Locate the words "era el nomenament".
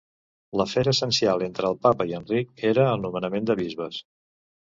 2.71-3.47